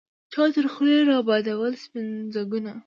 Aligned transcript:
چا 0.33 0.43
تر 0.55 0.65
خولې 0.73 0.99
را 1.09 1.17
بادوله 1.27 1.77
سپین 1.83 2.07
ځګونه 2.35 2.71